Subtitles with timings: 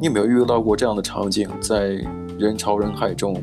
[0.00, 2.00] 你有没有遇到过这样的场景，在
[2.38, 3.34] 人潮人海中，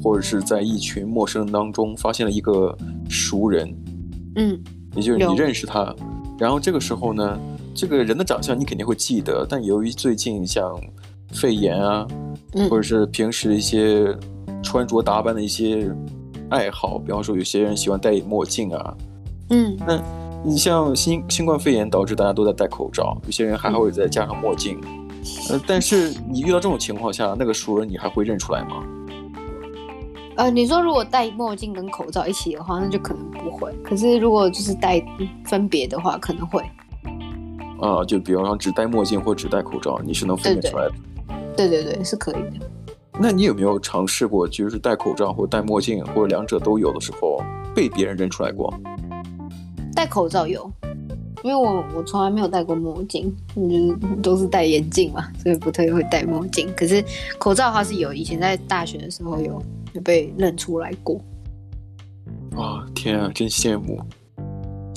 [0.00, 2.76] 或者是在一群陌生人当中，发现了一个
[3.08, 3.68] 熟人？
[4.36, 4.56] 嗯，
[4.94, 5.92] 也就是你认识他，
[6.38, 7.36] 然后这个时候呢，
[7.74, 10.80] 这个人的长相你肯定会记得，但由于最近像
[11.32, 12.06] 肺炎啊，
[12.52, 14.16] 嗯、或者是平时一些
[14.62, 15.92] 穿着打扮的一些
[16.48, 18.96] 爱好，比方说有些人喜欢戴墨镜啊，
[19.50, 20.00] 嗯，那
[20.44, 24.78] 你像新新冠肺炎导致大家都在戴口罩，有些人还会再加上墨镜。
[24.84, 25.07] 嗯
[25.50, 28.84] 呃，但是你遇到这种情况下，那个熟人你还会认出来吗？
[30.36, 33.72] 呃，你说如果戴墨镜跟口罩一起的话，那就可能不会。
[33.82, 35.04] 可是如果就是戴
[35.44, 36.62] 分别的话，可能会。
[37.80, 40.94] 啊，就比方说只戴墨镜或只戴口罩，你是能分辨出来的。
[41.56, 42.70] 对对对，是可以的。
[43.20, 47.42] 那你有没有尝试过，就是戴口罩或戴墨镜，或者两者都有的时候，
[47.74, 48.72] 被别人认出来过？
[49.92, 50.70] 戴口罩有。
[51.48, 56.70] 因为我我从来没有戴过墨镜，就是都是戴眼镜嘛，所以不太会戴墨镜。
[56.76, 57.02] 可是
[57.38, 59.62] 口罩的话是有，以前在大学的时候有
[59.94, 61.18] 有被认出来过。
[62.54, 63.98] 啊，天啊，真羡慕！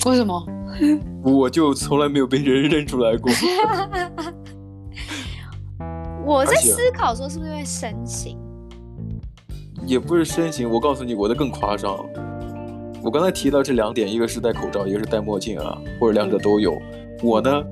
[0.04, 0.46] 为什么？
[1.24, 3.32] 我就从来没有被人认出来过。
[6.26, 8.36] 我在思考说是不是因为身形？
[9.86, 11.98] 也不是身形，我告诉你，我的更夸张。
[13.02, 16.80] 我刚才提到这两点，一个是戴口罩，一个是戴墨镜啊，或者两者都有。
[17.20, 17.64] 我呢，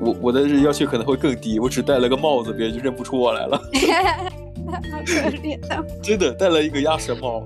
[0.00, 3.56] 我我的要求可能会更低，我只戴了个帽子，别人就认不出我来了。
[3.56, 5.84] 好可怜啊！
[6.02, 7.44] 真的戴了一个鸭舌帽，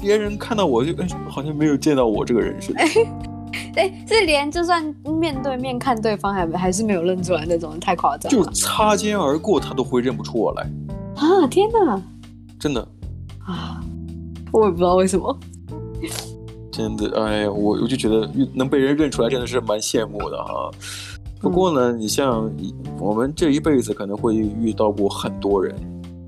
[0.00, 2.80] 别人看到我就哎好像没有见到我这个人似的。
[3.76, 8.30] 哎，是连就算面对面看对方还还是没有认出来那种，太夸张。
[8.30, 10.62] 就擦肩而过，他都会认不出我来。
[11.16, 11.46] 啊！
[11.50, 12.02] 天哪！
[12.58, 12.80] 真的
[13.44, 13.80] 啊！
[14.52, 15.38] 我也不知道为什么。
[16.80, 20.70] 真的，哎呀，我我就觉得能被人认出来，真的是蛮羡慕的哈。
[21.38, 22.50] 不过呢，嗯、你像
[22.98, 25.74] 我们这一辈子可能会遇到过很多人，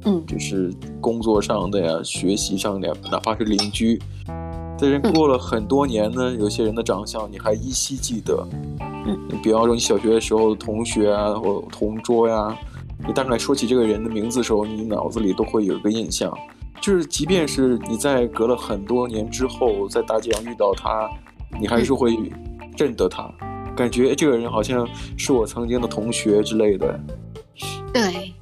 [0.04, 3.98] 嗯，就是工作上的呀、学习上的呀，哪怕是邻居，
[4.76, 8.46] 这人过了很多年呢，嗯、有些人的长相你还依稀记得，
[9.06, 12.54] 嗯，你比方说你小学的时候的同学啊，或同桌呀，
[13.06, 16.30] 你大概说起这个人的名字的时候，你脑子里都会有一个印象。
[16.82, 21.08] 就是，即便是你在隔了很多年之后，在大街上遇到他，
[21.60, 22.18] 你还是会
[22.76, 26.98] 认得他，嗯、感觉这个人好像是我曾经的同学之类的。
[27.94, 28.34] 对，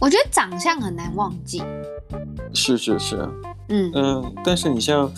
[0.00, 1.62] 我觉得长相很难忘记。
[2.52, 3.28] 是是是，
[3.68, 5.08] 嗯嗯，但是你像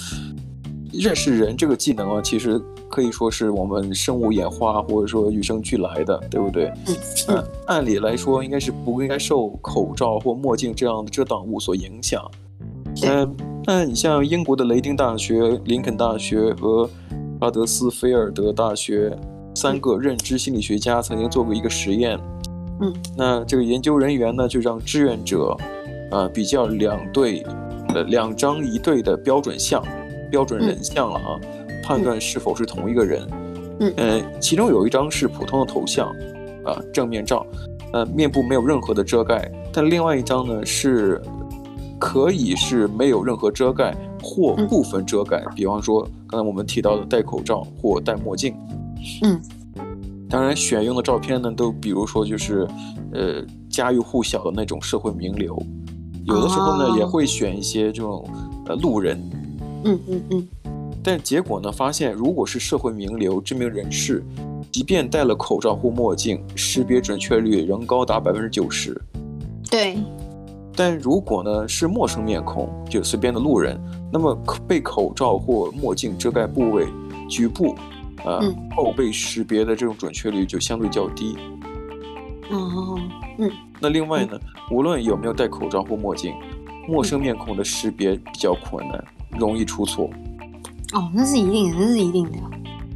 [0.93, 6.67] 认识人这个技能啊，其实可以说是我们生物演化或者说与生俱来的，对不对？
[6.87, 6.97] 嗯，
[7.29, 12.23] 嗯，按理来说应该是不应该受口罩或墨镜这样的遮挡物所影响。
[13.05, 16.89] 嗯，那你像英国的雷丁大学、林肯大学和
[17.41, 19.17] 阿德斯菲尔德大学
[19.55, 22.19] 三个认知心理学家曾经做过一个实验。
[22.81, 25.57] 嗯，那这个研究人员呢，就让志愿者
[26.11, 27.45] 啊、呃、比较两对
[27.95, 29.83] 呃两张一对的标准像、
[30.31, 33.29] 标准人像了啊，嗯、判断是否是同一个人。
[33.81, 36.09] 嗯，呃，其中有一张是普通的头像
[36.65, 37.47] 啊，正面照，
[37.93, 41.23] 呃，面部没有任何的遮盖，但另外一张呢是。
[41.99, 48.55] 可以是没有任何遮盖或部分遮盖，嗯、比方说刚才我们提到的戴口罩或戴墨镜。
[49.23, 49.41] 嗯，
[50.29, 52.67] 当然选用的照片呢，都比如说就是，
[53.13, 55.61] 呃，家喻户晓的那种社会名流，
[56.25, 58.29] 有的时候呢、哦、也会选一些这种
[58.67, 59.19] 呃路人。
[59.85, 60.49] 嗯嗯嗯。
[61.03, 64.23] 但结果呢，发现如果是社会名流、知名人士，
[64.71, 69.01] 即便戴了口罩或墨镜，识别准确率仍高达百分之九十。
[69.71, 69.97] 对。
[70.79, 73.77] 但如果呢是陌生面孔，就随便的路人，
[74.13, 74.33] 那么
[74.69, 76.87] 被口罩或墨镜遮盖部位
[77.29, 77.75] 局部，
[78.19, 81.37] 啊、呃，嗯、后被识别的这种准确率就相对较低。
[82.53, 82.97] 哦，
[83.39, 83.51] 嗯。
[83.81, 84.41] 那另外呢，嗯、
[84.71, 86.33] 无论有没有戴口罩或墨镜，
[86.87, 89.05] 陌生面孔的识别比较困难，
[89.37, 90.09] 容易出错。
[90.95, 92.39] 哦，那是一定的，那是一定的。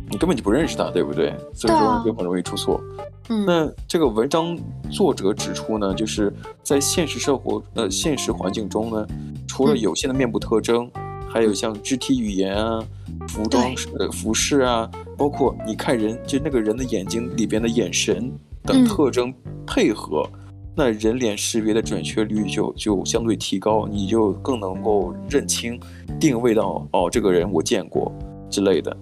[0.09, 1.35] 你根本就不认识他，对不对？
[1.53, 2.81] 所以说就很容易出错。
[3.29, 4.59] 嗯，那这个文章
[4.91, 6.33] 作者指出呢，就是
[6.63, 9.07] 在现实生活呃现实环境中呢，
[9.47, 12.85] 除了有限的面部特征，嗯、还有像肢体语言啊、
[13.29, 13.65] 服装
[13.99, 18.31] 呃服饰啊，包括你看人就那个人的眼睛里边的眼神
[18.65, 19.33] 等特征
[19.67, 20.41] 配合，嗯、
[20.77, 25.79] 那人脸识别的准确率就就相对提高，你就更能够认清、
[26.19, 28.13] 定位到哦这个人我见过
[28.51, 28.95] 之类的。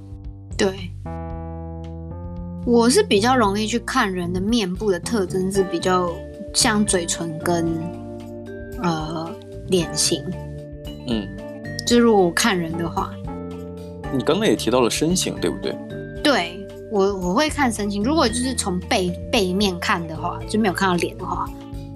[0.58, 0.90] 对，
[2.66, 6.10] 我是比较容易去看人的面部的特征，是比较
[6.52, 7.66] 像嘴唇跟
[8.82, 9.30] 呃
[9.68, 10.22] 脸型。
[11.08, 11.26] 嗯，
[11.86, 13.10] 就是如果我看人的话，
[14.12, 15.74] 你刚刚也提到了身形，对不对？
[16.22, 18.02] 对，我我会看身形。
[18.02, 21.48] 如果就是从背背面看的话，就没有看到脸的话，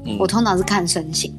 [0.07, 1.37] 嗯，我通常是看身形。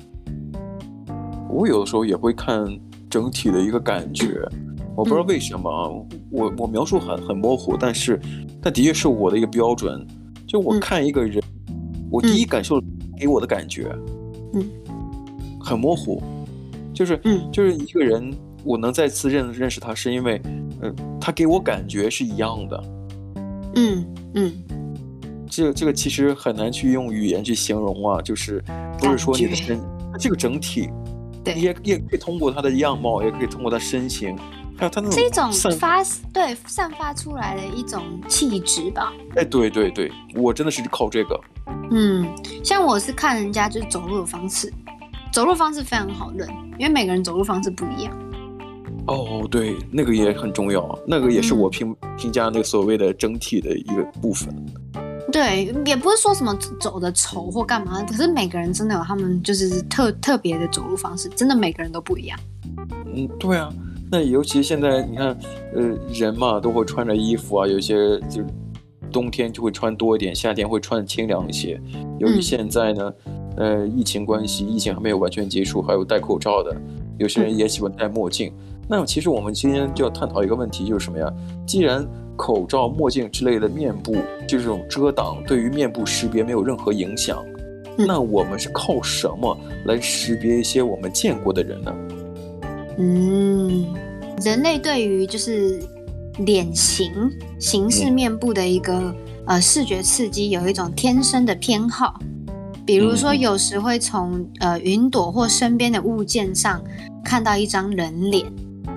[1.49, 2.63] 我有的时候也会看
[3.09, 4.47] 整体的一个感觉，
[4.95, 8.19] 我不知道为什么，嗯、我我描述很很模糊，但是，
[8.61, 10.05] 但的确是我的一个标准。
[10.47, 12.79] 就我看一个人，嗯、我第一感受
[13.17, 13.91] 给我的感觉，
[14.53, 14.63] 嗯，
[15.59, 16.21] 很模糊，
[16.93, 18.31] 就是，嗯，就是一个人，
[18.63, 22.83] 我能再次认认识他，是因为，嗯、呃，他给我感觉是一样的，
[23.75, 24.05] 嗯
[24.35, 24.53] 嗯，
[25.49, 28.63] 这这个其实很难去用语言去形容啊，就是
[28.99, 29.79] 不是说你的身，
[30.19, 30.89] 这个整体。
[31.43, 34.35] 对，也也可以通过他的样貌，也可以通过他身形，
[34.77, 39.13] 还有他那种这种发对散发出来的一种气质吧。
[39.35, 41.39] 哎，对对对，我真的是靠这个。
[41.91, 42.27] 嗯，
[42.63, 44.71] 像我是看人家就是走路的方式，
[45.31, 48.17] 走路方式非常好认，因为每个人走路方式不一样。
[49.07, 54.53] 哦，对，那个也很重要，那个也是我评、嗯、评价那个所谓的整体的一个部分。
[55.31, 62.39] 对，也不是说什么走的丑或干嘛，可是每个人真的有他们就是特特别的走路方式，真的每个人都不一样。
[63.13, 63.69] 嗯，对啊，
[64.15, 65.37] 那尤其现在你看，
[65.75, 65.81] 呃，
[66.13, 68.41] 人嘛都会穿着衣服啊，有些就
[69.11, 71.77] 冬天就会穿多一点，夏天会穿清凉一些。
[72.17, 73.13] 由于现在呢，
[73.57, 76.73] 嗯、呃，疫情关系，疫情还没有完全结束，还有戴口罩的，
[77.17, 78.53] 有些人也喜欢戴墨镜。
[78.57, 81.29] 嗯、那其实我们今天就要探讨一个问题，就是什么呀？
[81.67, 82.07] 既然
[82.37, 84.13] 口罩、墨镜之类的面部
[84.47, 87.43] 就这种遮挡，对于面部识别没有任何影响。
[87.97, 91.93] 嗯、那我们是靠什么来识别一些我们见过的人呢？
[92.97, 93.85] 嗯，
[94.41, 95.81] 人类对于就是
[96.39, 99.15] 脸型、形式、面部的一个、嗯、
[99.47, 102.19] 呃视觉刺激有一种天生的偏好。
[102.85, 106.79] 比如说，有时会从呃云朵或身边的物件上
[107.23, 108.45] 看到一张人脸。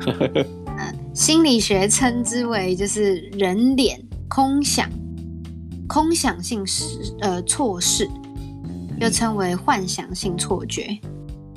[1.15, 3.99] 心理学称之为就是人脸
[4.29, 4.89] 空想，
[5.89, 6.85] 空想性视
[7.21, 8.09] 呃错视，
[9.01, 10.99] 又称为幻想性错觉。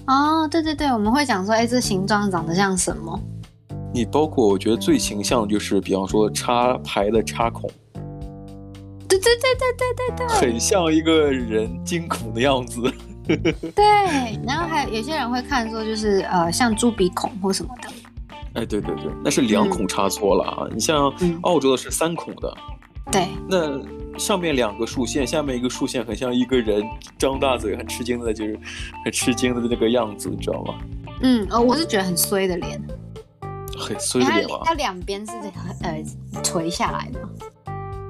[0.07, 3.19] 哦，对对对，我们会讲说，哎，这形状长得像什么？
[3.94, 7.70] 你包括我觉得最形象就是，比方说插排的插孔。
[9.08, 12.82] 对对对对对对对， 很像一个人惊恐的样子。
[13.28, 13.84] 对，
[14.48, 17.90] 然后还有有些人会看说，就是呃像猪鼻孔或什么的。
[18.54, 20.68] 哎，对对对，那是两孔插错了啊！
[20.70, 22.54] 嗯、你像澳洲的是三孔的，
[23.10, 23.80] 对，那
[24.20, 26.84] 上面两个竖线，下面一个竖线，很像一个人
[27.18, 28.60] 张大嘴，很吃惊的，就是
[29.06, 30.74] 很吃惊的那个样子，你知道吗？
[31.22, 32.82] 嗯，哦，我是觉得很衰的脸，
[33.81, 34.60] 很衰的脸吗？
[34.63, 35.33] 它两边是
[35.81, 36.04] 呃
[36.44, 37.19] 垂下来的。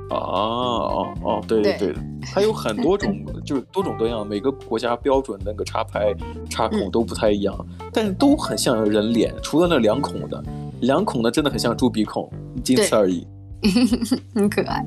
[0.09, 1.95] 哦哦哦，对对对，
[2.33, 6.13] 它有很多种，就是多种多样，每个国家标准那个插排
[6.49, 10.43] 插孔都不太一样，嗯、但是都很像人脸，除了那两孔的，
[10.81, 12.29] 两孔的真的很像猪鼻孔，
[12.61, 13.25] 仅此而已。
[14.35, 14.85] 很可爱。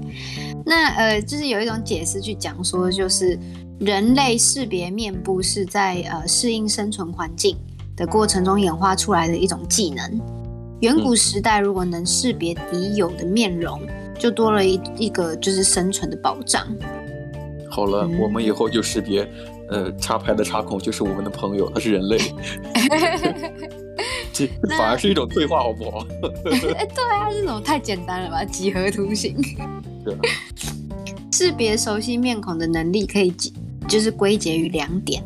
[0.66, 3.38] 那呃，就是有一种解释去讲说，就是
[3.78, 7.56] 人类识别面部是在呃适应生存环境
[7.96, 10.20] 的过程中演化出来的一种技能。
[10.80, 13.80] 远古时代如果能识别敌友的面容。
[14.16, 16.64] 就多了一一个就是生存的保障。
[17.68, 19.28] 好了，嗯、我们以后就识别，
[19.68, 22.16] 呃，插排的插孔就是我们的朋友，他是人类。
[24.32, 24.46] 这
[24.78, 26.06] 反而是一种退化，好不好？
[26.78, 28.44] 哎，对啊，这种太简单了吧？
[28.44, 29.36] 几何图形。
[30.04, 30.16] 对。
[31.32, 33.34] 识别熟悉面孔的能力可以
[33.88, 35.20] 就是归结于两点，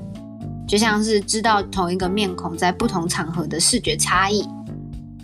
[0.66, 4.42] 就像是知道同一个面孔在不同场合的视觉差异，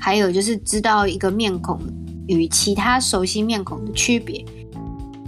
[0.04, 1.80] 还有就是知道一个面孔。
[2.26, 4.42] 与其他熟悉面孔的区别，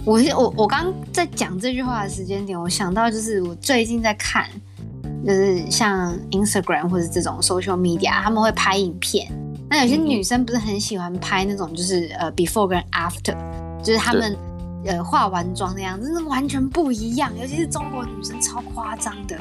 [0.03, 4.49] 我是我我刚在讲这句话的时间点，我想到就是我最近在看，
[5.23, 9.31] 就是像 Instagram 或者这种 social media，他们会拍影片。
[9.69, 13.37] 那有些女生不是很喜欢拍那种，就是呃 before 跟 after，
[13.83, 14.35] 就是他们
[14.83, 17.31] 呃化完妆的样子，那完全不一样。
[17.39, 19.39] 尤其是中国女生超夸张的，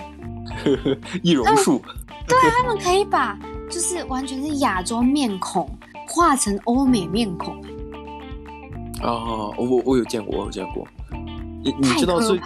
[1.25, 1.81] 易容术。
[2.29, 3.39] 对，他们可以把
[3.71, 5.69] 就是完全是亚洲面孔。
[6.09, 7.61] 化成欧美面孔
[9.03, 9.53] 哦！
[9.59, 10.87] 我我有见过，我有见过。
[11.65, 12.41] 你你知道最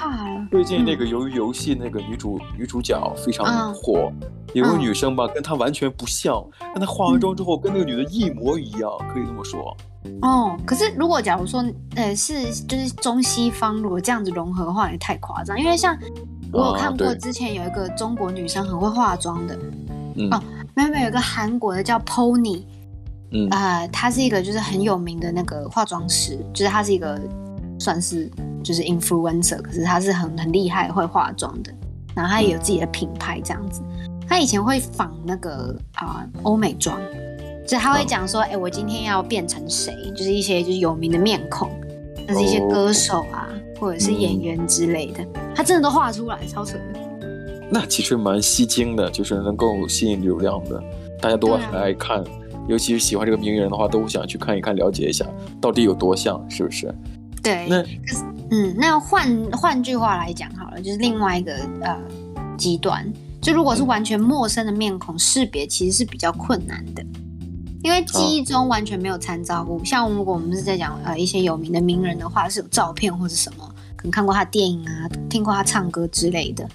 [0.50, 9.77] 最近那个鱿鱼游戏那个女主、嗯、女主角非常火，嗯、有个女生吧，跟她完全不像，但她化完妆之后跟那个女的一模一样，嗯、可以这么说。
[10.23, 11.62] 哦，可是如果假如说
[11.97, 15.61] 呃是就是中西方如果这样子融合的话，也太夸张。
[15.61, 15.95] 因为像
[16.50, 19.59] 我有看过之前有一个中国女生很会化妆的，
[20.17, 20.31] 嗯、
[20.77, 22.62] 有没有，有个韩国的叫 Pony。
[23.33, 27.17] 嗯呃，他是一个就是很有名的那个化妆师，就是他是一个
[27.79, 28.29] 算是
[28.61, 31.73] 就是 influencer，可是他是很很厉害会化妆的，
[32.12, 33.83] 然后他也有自己的品牌这样子。
[34.29, 37.00] 他以前会仿那个啊欧美妆，
[37.65, 41.71] 就是他会讲说，哎、欸，我今天要变成谁，就是一些就是有名的面孔，
[42.27, 43.49] 那是一些歌手啊
[43.79, 45.25] 或者是演员之类的，
[45.55, 47.10] 他真的都画出来，超扯的。
[47.73, 50.83] 那其实蛮吸睛的，就是能够吸引流量的，
[51.21, 52.25] 大家都很爱看，啊、
[52.69, 55.25] 尤其是喜欢这个名人的话，都想去看一看，了解一下
[55.61, 56.93] 到底有多像，是不是？
[57.43, 57.67] 对。
[57.69, 57.85] 那
[58.50, 61.97] 嗯，那换换句话来讲好了，就是另外一个呃
[62.59, 63.07] 极端，
[63.41, 67.05] 就如果是完全陌生的面孔，识别其实是比较困难的，
[67.85, 69.77] 因为记忆中完全没有参照物。
[69.77, 76.69] 哦、像如果我们是在讲呃一些有名的名人的话，是有照片或者什么，可能看过他电影啊，听过他唱歌之类的。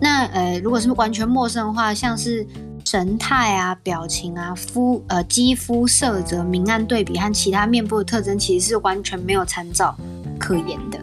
[0.00, 2.46] 那呃，如果是完全陌生的话，像是
[2.84, 9.96] 神态啊、表情啊、肤呃肌肤色泽、明暗对比和其他面部的特征，其实是完全没有参照
[10.38, 11.00] 可言的。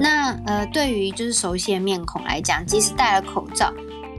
[0.00, 3.72] 那呃，对于就是熟悉的面孔来讲，即使戴了口罩，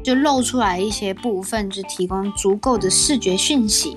[0.04, 3.96] 就露出来一些部分，就提供足够的视觉讯息，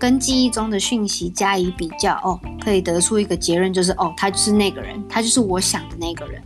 [0.00, 6.42] 跟记忆中的讯息加以比较，哦，可以得出一个结论，就是哦，他就是那个人，他就是我想的那个人。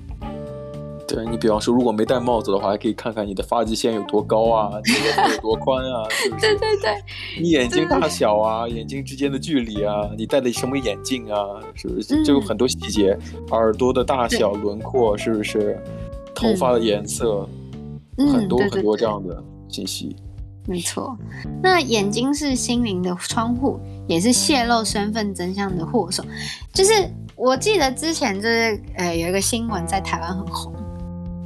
[1.09, 6.55] 对，你比方说，如果没戴帽子的话，还可以看看你的发际线有多高啊，你的头有多宽啊，是不是？
[6.59, 7.03] 对 对对。
[7.41, 11.39] 你眼睛大小啊，眼睛之间的距离啊，你戴的什么眼镜啊，
[11.75, 12.23] 是不是？
[12.23, 15.83] 就有很多细节，嗯、耳朵的大小、轮廓，是不是？
[16.35, 17.49] 头发的颜色，
[18.19, 20.15] 嗯、很多很多这样的信息。
[20.67, 21.17] 没错，
[21.63, 26.23] 那眼睛是心灵的窗户，也是泄露身份真相的祸首。
[26.75, 26.93] 就是
[27.35, 30.75] 我记得之前就是呃有一个新闻在台湾很红。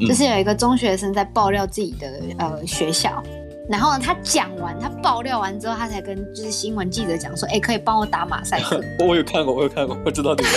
[0.06, 3.22] 就是有一个中学生在爆料自己的呃学校，
[3.68, 8.82] 然后呢，他讲完，他爆料完之后，他才跟就是新闻记者讲说，哎，可以帮我打马赛克。
[9.06, 10.50] 我有看过，我有看过，我知道这个。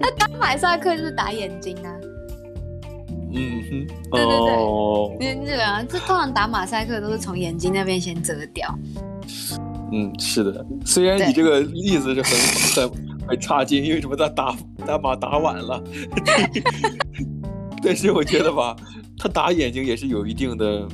[0.00, 1.92] 那打马赛克就是打眼睛啊。
[3.34, 3.86] 嗯哼。
[4.10, 4.54] 对对对。
[4.54, 5.16] 哦。
[5.20, 8.74] 你这个啊，这通常打马赛克都是从眼睛那边先遮掉。
[9.92, 10.64] 嗯，是的。
[10.86, 14.16] 虽然你这个例子是很 很很差劲，因为什么？
[14.16, 14.56] 他打
[14.86, 15.82] 打马打晚了。
[17.82, 18.76] 但是我觉得吧，
[19.18, 20.86] 他打眼睛也是有一定的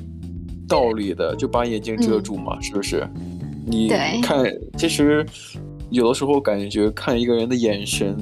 [0.67, 3.09] 道理的，就把眼睛遮住嘛，嗯、是不是？
[3.67, 3.89] 你
[4.23, 4.45] 看，
[4.77, 5.25] 其实
[5.91, 8.17] 有的时候感觉看一个人的眼神，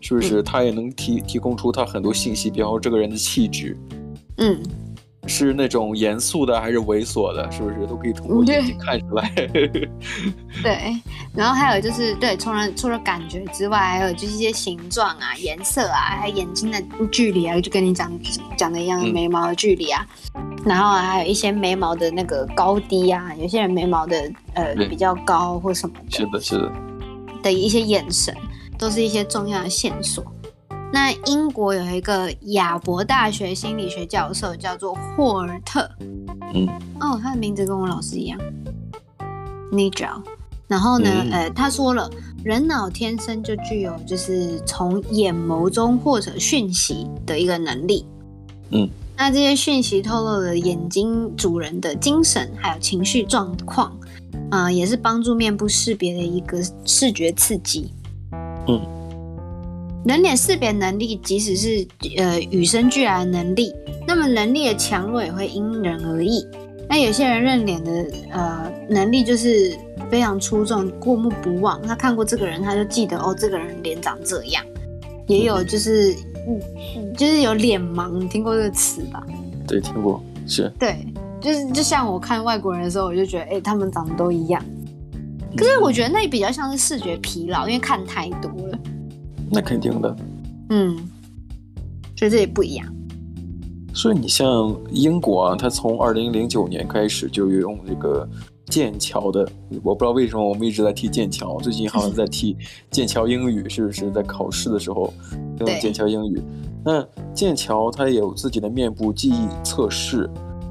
[0.00, 3.76] 是不是他也能提提供出他很多信息，比方说这个人的气质，
[4.38, 4.58] 嗯。
[5.28, 7.50] 是那种严肃的还是猥琐的？
[7.52, 9.30] 是不是都可以通过眼睛看出来？
[9.34, 9.88] 对，
[10.62, 11.02] 对，
[11.34, 16.82] 然后还有就是，对，除了除了感觉之外，还有就是一些形状啊、颜色啊，还有眼睛的
[17.12, 18.10] 距离啊，就跟你讲
[18.56, 26.72] 讲的一样，眉毛的距离啊，嗯、然后还有一些眉毛的那个高低啊，有些人眉毛的呃比较高或什么的，是的，是的，
[27.42, 28.34] 的一些眼神，
[28.78, 30.24] 都是一些重要的线索。
[30.90, 35.88] 那英国有一个亚伯大学心理学教授叫做霍尔特，
[36.54, 36.66] 嗯，
[36.98, 38.38] 哦，他的名字跟我老师一样
[39.70, 40.22] ，Nigel。
[40.66, 42.10] 然后呢，嗯、呃，他说了，
[42.42, 48.06] 人脑天生就具有就是从眼眸中获得讯息的一个能力，
[48.70, 53.90] 嗯，那这些讯息透露了眼睛主人的精神还有情绪状况，
[54.50, 57.90] 啊、呃，也是帮助面部识别的一个视觉刺激，
[58.66, 58.97] 嗯。
[60.04, 61.86] 人脸识别能力，即使是
[62.16, 63.74] 呃与生俱来的能力，
[64.06, 66.46] 那么能力的强弱也会因人而异。
[66.88, 69.76] 那有些人认脸的呃能力就是
[70.10, 71.82] 非常出众，过目不忘。
[71.82, 74.64] 他看过这个人，他就记得哦，这个人脸长这样。
[75.26, 76.14] 也有就是
[76.46, 79.22] 嗯，就是有脸盲，你听过这个词吧？
[79.66, 80.72] 对，听过，是。
[80.78, 81.04] 对，
[81.38, 84.64] 就是就像我看外国人的时候，我就觉得哎，他们长得都一样。
[85.54, 88.78] 可是我觉得那比较像是视觉疲劳，因为看太多了。
[89.50, 90.16] 那肯定的，
[90.70, 90.96] 嗯，
[92.16, 92.86] 所以这也不一样。
[93.94, 98.28] 所以你像英国啊，它从二零零九年开始就有用这个
[98.66, 99.48] 剑桥的，
[99.82, 102.56] 我不知道为什么我们一直在提剑桥，最近好像在提
[102.90, 105.12] 剑桥英语，是不是在考试的时候
[105.58, 106.40] 用剑桥英语？
[106.84, 110.30] 那剑桥它也有自己的面部记忆测试，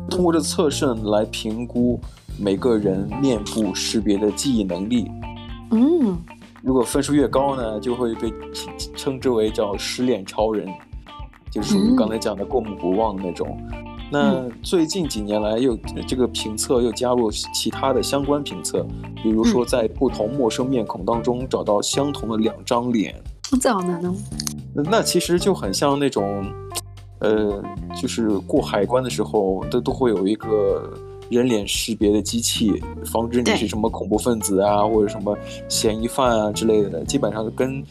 [0.10, 2.00] 通过这测试来评估
[2.40, 5.12] 每个人面部识别的记忆能力。
[5.72, 6.18] 嗯。
[6.68, 8.30] 如果分数越高呢，就会被
[8.94, 10.68] 称之为叫失恋超人，
[11.50, 13.58] 就是属于刚才讲的过目不忘的那种。
[13.70, 13.74] 嗯、
[14.12, 18.86] 那最近几年来，又这个评测又加入其他的相关评测，
[19.24, 23.16] 比如说在不同陌生面孔当中找到相同的两张脸，
[23.62, 24.14] 这好难哦。
[24.76, 26.46] 那其实就很像那种，
[27.20, 27.64] 呃，
[27.96, 30.84] 就是过海关的时候，都都会有一个。
[31.30, 37.84] 人脸识别的机器，防止你是什么恐怖分子啊，或者什么嫌疑犯啊之类的，基本上跟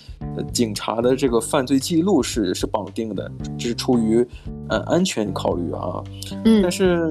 [0.53, 4.27] 警察的这个犯罪记录是是绑定的，这是出于
[4.69, 6.03] 呃安全考虑啊。
[6.45, 6.63] 嗯。
[6.63, 7.11] 但是，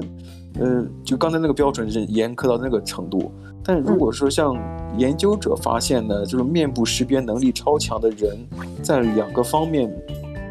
[0.58, 3.30] 呃，就刚才那个标准是严苛到那个程度。
[3.62, 4.56] 但如果说像
[4.96, 8.38] 研究者发现呢，就是面部识别能力超强的人，
[8.80, 9.92] 在两个方面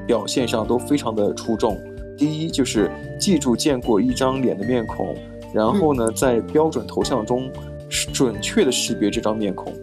[0.06, 1.78] 表现上都非常的出众。
[2.18, 2.90] 第一就是
[3.20, 5.16] 记住见过一张脸的面孔，
[5.56, 7.50] 然后呢，在标准头像中
[8.14, 9.74] 准确的识别这张面孔。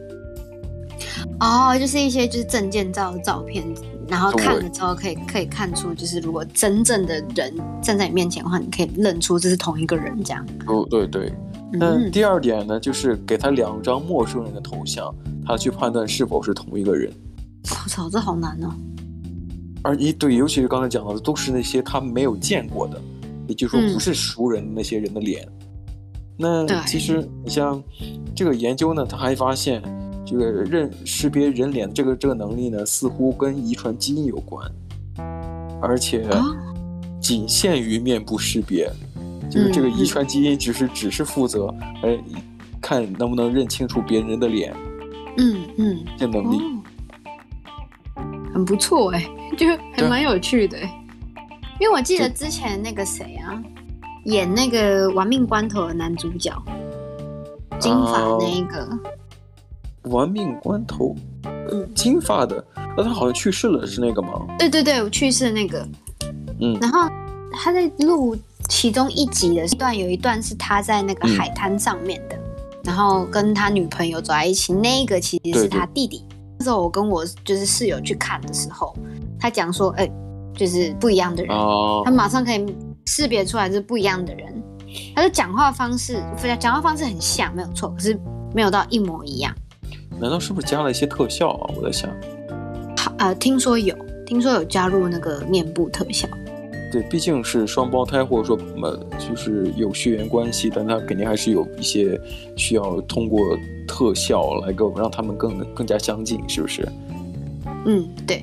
[1.41, 3.64] 哦，就是一些就是证件照的照片，
[4.07, 10.47] 然后看了之后可以可以看出，就是如果真正的人站在你面前的话，你可以认出这是同一个人这样。
[10.67, 11.33] 哦，对对。
[11.73, 15.12] 那第二点呢，就是给他两张陌生人的头像，
[15.47, 17.11] 他去判断是否是同一个人。
[17.71, 18.69] 我操，这好难哦。
[19.83, 23.00] 而一对，尤其是刚才讲到的，都是那些他没有见过的，
[23.49, 25.45] 也就是说不是熟人那些人的脸。
[25.45, 25.62] 嗯、
[26.37, 27.83] 那其实你像
[28.35, 29.83] 这个研究呢，他还发现。
[30.25, 34.67] 这个认识别人脸这个这个能力呢，似乎跟遗传基因有关，
[35.83, 36.27] 而且
[37.21, 38.91] 仅限于面部识别，
[39.51, 42.17] 就是这个遗传基因只是只是负责哎，
[42.81, 44.73] 看能不能认清楚别人的脸，
[45.37, 46.59] 嗯嗯，这能力
[48.55, 50.79] 很不错哎， 就还蛮有趣的，
[51.79, 53.61] 因为我记得之前那个谁啊，
[54.25, 56.52] 演那个《玩命关头》的男主角，
[57.79, 58.88] 金发那一个。
[60.05, 61.14] 玩命关头，
[61.71, 62.64] 嗯，金发的，
[62.97, 64.33] 那他好像去世了，是那个吗？
[64.59, 65.87] 对对对，我去世的那个，
[66.61, 67.09] 嗯，然后
[67.52, 68.37] 他在录
[68.69, 76.19] 其中一集的一段，有一段是他在那个海滩上面的，嗯、然后跟他女朋友走在一起，那个其实是他弟弟。
[76.19, 78.93] 对对，那时候我跟我就是室友去看的时候，
[79.38, 80.11] 他讲说，哎，
[80.57, 82.76] 就是不一样的人，哦、他马上可以
[83.14, 84.62] 识别出来是不一样的人。
[85.14, 86.23] 他的讲话方式，
[86.59, 88.19] 讲话方式很像，没有错，可是
[88.54, 89.54] 没有到一模一样。
[90.19, 91.75] 难道是不是加了一些特效啊？
[91.76, 92.11] 我在想，
[92.97, 96.26] 好，呃，听说有，听说有加入那个面部特效。
[96.90, 102.19] 对，毕竟是双胞胎，或者说呃，就是有血缘关系，但他肯定还是有一些
[102.57, 103.38] 需要通过
[103.87, 106.88] 特效来够让他们更更加相近，是不是？
[107.85, 108.42] 嗯，对。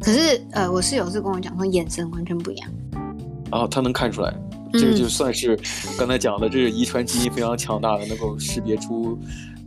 [0.00, 2.70] 可是呃，我室友是跟我讲说，眼神完全不一样。
[3.50, 4.34] 啊，他能看出来，
[4.72, 5.58] 这个就算是
[5.98, 9.18] 刚才讲的，这是遗传基因非常强大的，能够识别出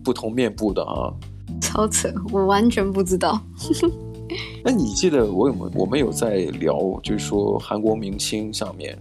[0.03, 1.13] 不同面部的啊。
[1.61, 3.41] 超扯，我完全不知道。
[4.63, 8.97] 那你记得我有没有我们有在聊，就是说韩国明星上面，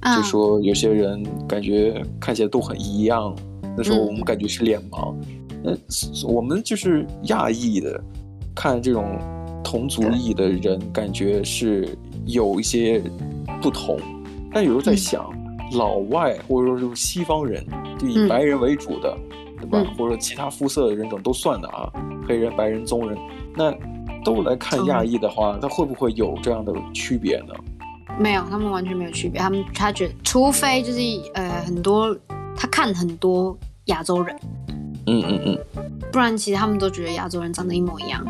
[0.00, 3.34] 啊、就说有些人感觉看起来都很一样，
[3.76, 5.14] 那时候我们感觉是脸盲。
[5.62, 5.78] 那、嗯、
[6.28, 7.98] 我们就是亚裔的，
[8.54, 9.18] 看这种
[9.64, 11.88] 同族裔的人，感觉是
[12.26, 13.02] 有一些
[13.62, 13.98] 不同。
[14.56, 17.62] 但有时候在想，嗯、老外或者说就是西方人，
[17.98, 19.14] 就以白人为主的。
[19.14, 19.78] 嗯对吧？
[19.96, 21.90] 或者说其他肤色的人种都算的啊，
[22.28, 23.18] 黑人、白人、棕人，
[23.54, 23.72] 那
[24.22, 27.54] 都来看亚裔的话，他会不会有这样的区别呢？
[28.18, 29.40] 没有，他们完全没有区别。
[29.40, 31.00] 他们他觉得，除非就是
[31.32, 32.14] 呃很多
[32.54, 34.36] 他看很多亚洲人，
[35.06, 35.58] 嗯嗯嗯，
[36.12, 38.22] 不然其实他们都觉得亚洲人长得一模一样，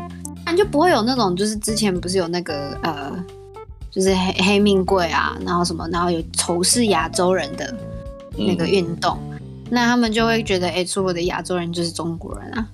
[0.44, 3.12] 那就不会有那种就是之前不是有那个呃，
[3.96, 7.74] 就是黑黑命贵啊，然后什么，然后有仇视亚洲人的
[8.36, 9.16] 那个运动。
[9.30, 9.32] 嗯
[9.68, 12.68] 那他们就会觉得，哎，所有的亚洲人就是中国人啊。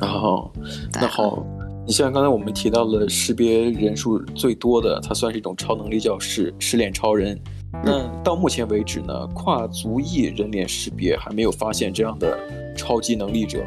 [0.00, 0.50] 然后、哦，
[0.94, 1.46] 那好，
[1.86, 7.38] 你像刚才我们提到了识别人数最多的，它算是一种超能力，叫识识脸超人。
[7.84, 12.36] 那到目前为止呢，跨族裔人脸识别还没有发现这样的
[12.76, 13.62] 超级能力者。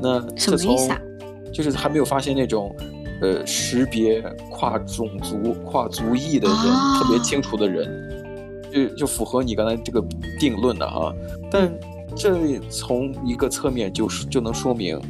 [0.00, 0.98] 那什么意思啊？
[1.52, 2.74] 就是还没有发现那种，
[3.20, 8.10] 呃，识别跨种族、跨族裔的人、哦、特别清楚的人。
[8.72, 10.04] 就就符合你刚才这个
[10.40, 11.14] 定论的哈，
[11.48, 11.72] 但
[12.16, 15.00] 这从一个侧面就是就能说明，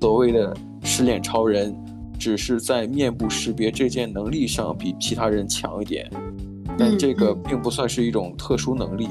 [0.00, 1.76] 所谓的失恋超人，
[2.18, 6.10] 只是在面部识别这件能力上比其他人强一点，
[6.78, 9.06] 但这个并不算是一种特殊能力。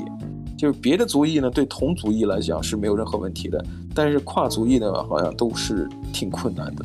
[0.57, 6.83] 就是别的族裔呢，对同族裔来讲是没有任何问题的，但是跨族裔呢，好像都是挺困难的。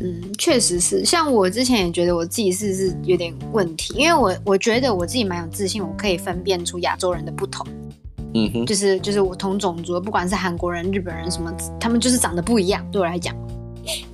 [0.00, 1.04] 嗯，确实是。
[1.04, 7.66] 像我之前也觉得我自己是是有点问题，因为我我觉得我自己蛮有自信，我可以分辨出亚洲人的不同。
[8.34, 13.34] 嗯哼，就是就是我同种族，不管是韩国人、日本人什么，他们就是长得不一样，对我来讲。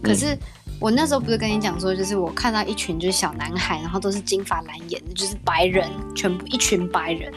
[0.00, 0.38] 可是
[0.78, 7.32] 我那时候不是跟你讲说，就是我看到一群就是小男孩，然后都是金发蓝眼的，就是白人，全部一群白人。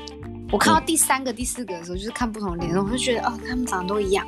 [0.51, 4.25] 我看到第三个、第四个的时候，就是看不同的脸，我就觉得哦，他们长得都一样。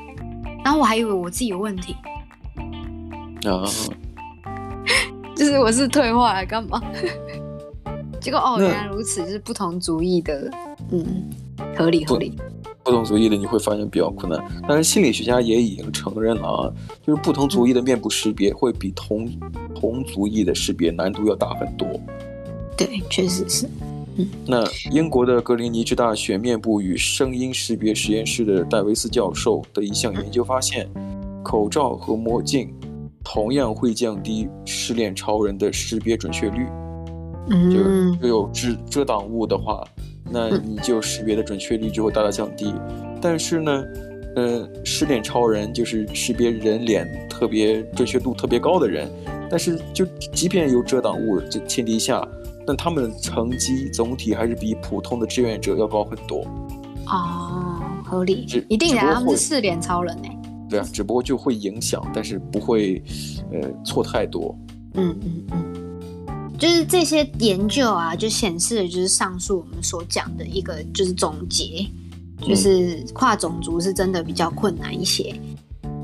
[0.65, 1.95] 然后我还以为我自己有问题。
[3.45, 3.63] 啊。
[5.39, 6.82] 就是我是退化来干嘛？
[8.19, 10.52] 结果哦，原来如此，就是不同族裔的，
[10.91, 11.30] 嗯，
[11.78, 12.34] 合理合理。
[12.84, 16.73] 不同族裔的你会发现比较困难，但是心理学家也已经承认了啊，
[17.08, 19.30] 就是不同族裔的面部识别会比同
[19.73, 21.88] 同族裔的识别难度要大很多。
[22.75, 23.65] 对，确实是。
[24.17, 30.89] 嗯，那英国的格林尼治大学面部与声音识别实验室的戴维斯教授的一项研究发现，
[31.41, 32.73] 口罩和墨镜。
[33.31, 36.65] 同样会降低失恋超人的识别准确率。
[37.51, 39.83] 嗯，就就有遮遮挡物的话，
[40.31, 42.73] 那你就识别的准确率就会大大降低。
[43.21, 43.83] 但是呢，
[44.35, 49.07] 呃，失恋超人就是识别人脸特别准确度特别高的人，
[49.47, 52.27] 但是就即便有遮挡物这前提下，
[52.65, 56.43] 但他们的成绩总体还是比普通的志愿者要高很多。
[57.05, 60.29] 哦，合理，一定的，他们是四脸超人呢。
[60.69, 63.01] 对啊，只不过就会影响，但是不会，
[63.51, 64.55] 呃，错太多。
[64.93, 71.86] 嗯嗯嗯，就是这些研究啊，就显示的就是上述我们所讲的一个就是总结。
[72.41, 75.36] 就是跨种族是真的比较困难一些，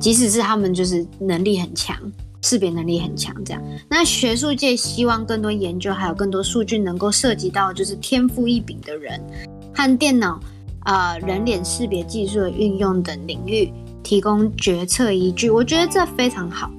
[0.02, 1.98] 即使是他们就是能力很强，
[2.42, 3.64] 识别能力很强这样。
[3.90, 9.18] 那学术界希望更多研究还有更多数据能够涉及到就是天赋异禀的人
[9.74, 10.38] 和电脑
[10.82, 13.72] 啊、呃、人脸识别技术的运用等领域
[14.06, 15.50] 提供决策依据。
[15.50, 16.70] 我觉得这非常好，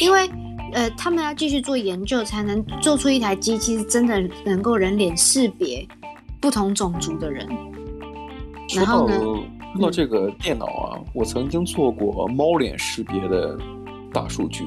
[0.00, 0.30] 因为
[0.72, 5.84] 呃他们要继续做研究，才能做出一台机器是真的能够人脸识别
[6.40, 7.46] 不同种族的人。
[8.68, 13.58] 说到说到这个电脑啊，嗯、我曾经做过猫脸识别的
[14.12, 14.64] 大数据。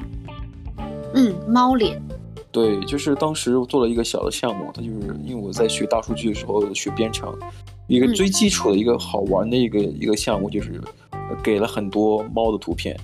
[1.14, 2.00] 嗯，猫脸。
[2.50, 7.34] 对，就是当时我做了一个小的项目，它就是因为我在学大数据的时候学编程，
[7.86, 10.78] 一个最基础的一个好玩的一个、嗯、一个项目，就是
[11.42, 12.98] 给了很多猫的图片，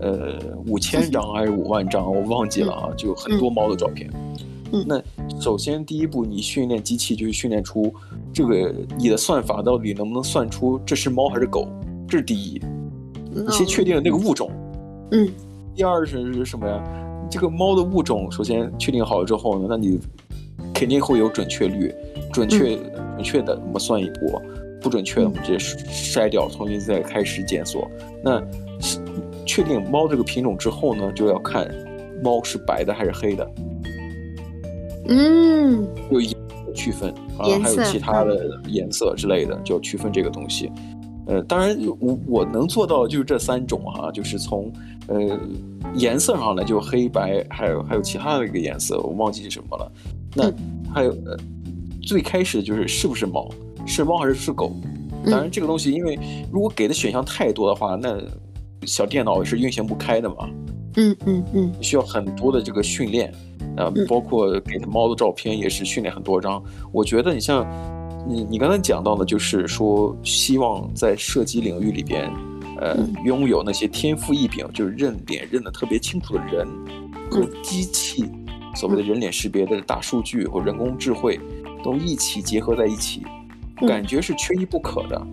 [0.00, 4.10] 呃，五千张还是五万张，我忘记了啊，就很多猫的照片。
[4.72, 5.02] 嗯，那
[5.40, 7.92] 首先第一步，你训练机器就是训练出。
[8.32, 11.66] 这个你的算法到底能不能算出这是猫还是狗？
[12.06, 12.60] 这是第一，
[13.32, 14.50] 你先确定了那个物种。
[15.10, 15.28] 嗯。
[15.74, 16.82] 第二是什么呀？
[17.30, 20.00] 这个猫的物种首先确定好了之后呢，那你
[20.74, 21.94] 肯定会有准确率，
[22.32, 24.42] 准确、嗯、准确的我们算一波，
[24.80, 27.90] 不准确的我们直接筛掉，重新再开始检索。
[28.22, 28.42] 那
[29.46, 31.68] 确定猫这个品种之后呢，就要看
[32.22, 33.50] 猫是白的还是黑的。
[35.08, 35.86] 嗯。
[36.10, 36.36] 有一。
[36.74, 40.70] 区分啊，还有其他的颜色之类的，就要区分这个东西。
[41.26, 44.72] 呃，当然我我能做到就是这三种哈、啊，就是从
[45.08, 45.18] 呃
[45.96, 49.92] 颜色上来就黑白，还有还有其他的一个颜色，我忘记是什么了。
[50.36, 50.52] 那
[50.94, 51.36] 还有呃
[52.00, 53.50] 最开始就是是不是猫，
[53.88, 54.72] 是猫还是是狗？
[55.24, 56.16] 当然这个东西，因为
[56.52, 58.22] 如果给的选项太多的话，那
[58.86, 60.48] 小电脑是运行不开的嘛。
[60.96, 63.32] 嗯嗯嗯，需要很多的这个训练。
[63.76, 66.60] 啊，包括给他猫的照片也是训练很多张。
[66.90, 67.64] 我觉得你像
[68.26, 72.28] 你你刚才讲到的，就是说希望在射击领域里边，
[72.80, 76.66] 呃，拥有那些天赋异禀，就是认脸认得特别清楚的人
[77.30, 78.24] 和机器，
[78.74, 81.38] 所谓的人脸识别的大数据或人工智慧
[81.84, 83.22] 都一起结合在一起，
[83.86, 85.26] 感觉是缺一不可的。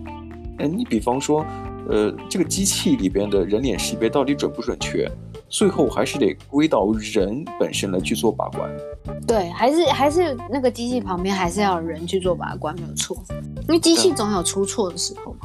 [0.58, 1.44] 哎，你比方说，
[1.88, 5.10] 呃，这个机器里边的人脸识别到底准不准确？
[5.48, 8.68] 最后还是得归到人本身来去做把关。
[9.26, 13.16] 对，还是还是那个机器旁边还是要有人去做把关，没有错。
[13.68, 15.40] 因为机器总有出错的时候嘛。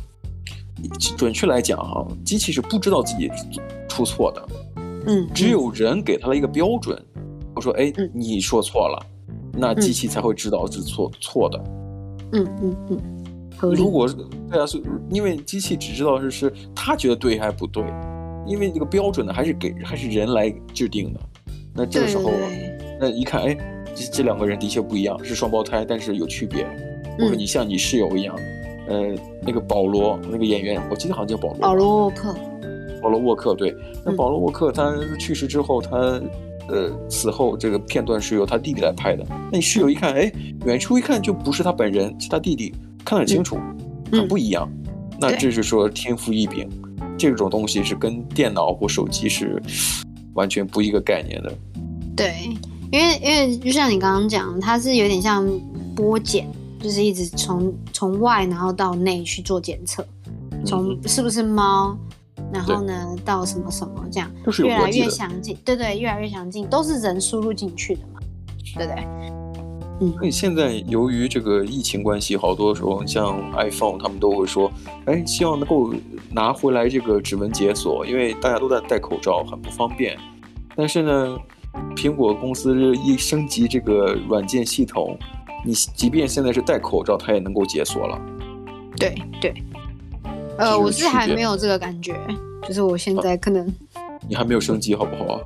[1.16, 3.30] 准确来讲哈，机器是不知道自己
[3.88, 4.50] 出错的。
[5.06, 5.30] 嗯。
[5.36, 7.00] 只有人给他了一个标准，
[7.54, 9.06] 我说哎，你说错了，
[9.54, 11.64] 那机器才会知道是错错的。
[12.34, 13.74] 嗯嗯嗯。
[13.74, 14.10] 如果
[14.50, 17.84] 对啊，是因为机器只知道是是他觉得对还是不对。
[18.48, 21.20] 因为这个标准呢，还是给还是人来制定的。
[21.76, 22.48] 那这个时候，对对
[22.80, 23.56] 对，那一看，哎，
[23.96, 26.65] 这这两个人的确不一样，是双胞胎，但是有区别。
[27.20, 28.36] 或者你像你室友一样，
[28.88, 31.60] 嗯、呃，那个保罗那个演员，我记得好像叫保罗。
[31.60, 32.36] 保罗沃克。
[33.00, 33.76] 保罗沃克，对。
[34.04, 36.20] 那保罗沃克他去世之后，他
[36.67, 39.26] 呃死后这个片段是由他弟弟来拍的。
[39.52, 40.32] 那你室友一看，哎，
[40.65, 42.74] 远处一看就不是他本人，是他弟弟，
[43.06, 43.58] 看得很清楚，
[44.12, 44.69] 嗯、很不一样。
[45.19, 46.69] 那这是说天赋异禀。
[47.17, 49.62] 这种东西是跟电脑或手机是
[50.34, 51.54] 完全不一个概念的。
[52.15, 52.34] 对，
[52.91, 55.47] 因为因为就像你刚刚讲，它是有点像
[55.95, 56.47] 剥茧，
[56.80, 60.04] 就是一直从从外然后到内去做检测，
[60.65, 61.95] 从是不是猫，
[62.54, 64.32] 然后呢到什么什么这样，
[64.64, 65.58] 越来越详尽。
[65.64, 68.20] 对对，越来越详尽，都是人输入进去的嘛，
[68.76, 69.04] 对不对？
[70.18, 74.72] 所以现在由于这个疫情关系，好多时候像 iPhone，他们都会说，
[75.06, 75.94] 哎，希望能够
[76.32, 80.18] 拿回来这个指纹解锁，因为大家都在戴口罩，很不方便。
[80.76, 81.38] 但是呢，
[81.96, 85.16] 苹果公司一升级这个软件系统，
[85.64, 88.20] 你即便现在是戴口罩，它也能够解锁了。
[88.98, 89.54] 对对，
[90.62, 92.15] 呃，我是还没有这个感觉，
[92.67, 95.41] 就是我现在可能、啊、你还没有升级，好不好啊？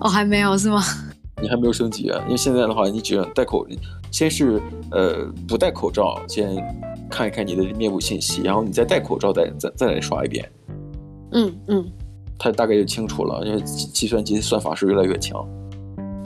[0.00, 0.82] 我、 哦、还没有是吗？
[1.40, 2.22] 你还没有升级啊？
[2.26, 3.66] 因为现在的话，你只要戴口，
[4.10, 6.54] 先是呃不戴口罩，先
[7.08, 10.46] 看一看你的面部信息，然后你再戴口罩，再再再来刷一遍。
[11.32, 11.90] 嗯嗯，
[12.38, 15.40] 他大概就清楚了，因为计算机算法是越来越强。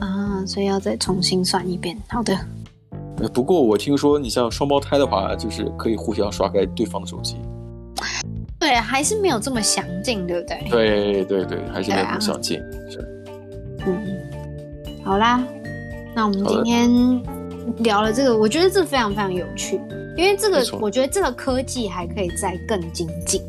[0.01, 1.97] 啊，啊，所以要再重新算一遍。
[2.09, 2.37] 好的。
[3.33, 7.37] 不过我听说，你像双胞胎的话，就是可以互相刷开对方的手机。
[8.59, 10.69] 对，还是没有这么详尽，对不对？
[10.69, 12.59] 对对对，还是没有这么详尽。
[12.59, 13.25] 啊、是。
[13.85, 14.17] 嗯，
[15.03, 15.43] 好啦，
[16.15, 16.89] 那我们今天
[17.79, 19.79] 聊了这个，我觉得这非常非常有趣，
[20.17, 23.41] 因为这个我觉得这个科技还可以再更精进。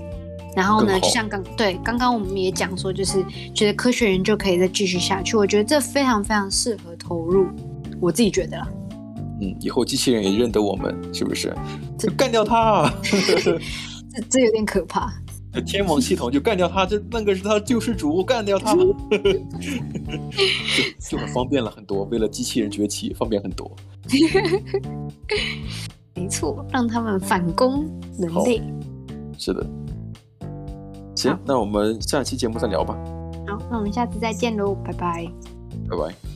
[0.55, 3.24] 然后呢，就像刚对刚刚我们也讲说，就是
[3.55, 5.37] 觉得科学研究可以再继续下去。
[5.37, 7.46] 我觉得这非常非常适合投入，
[8.00, 8.68] 我自己觉得啦。
[9.46, 11.54] 嗯，以后机器人也认得我们，是不是？
[11.98, 13.59] 就干掉他， 这
[14.28, 15.12] 这有点可怕。
[15.64, 18.87] 天网系统就干掉他，这那个是他救世主，干掉他， 就
[21.00, 22.04] 就很方便了很多。
[22.04, 23.70] 为了机器人崛起，方便很多。
[26.14, 28.62] 没错，让他们反攻人类。
[29.38, 29.66] 是的。
[31.14, 32.94] 行，那我们下期节目再聊吧。
[33.46, 35.26] 好，那我们下次再见喽，拜拜。
[35.88, 36.36] 拜拜。